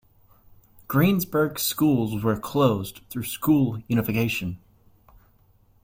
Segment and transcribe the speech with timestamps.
[0.87, 4.57] Greensburg schools were closed through school unification.